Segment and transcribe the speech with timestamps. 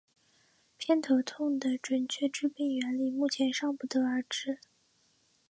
[0.77, 4.57] 偏头痛的准确致病原理目前尚不得而知。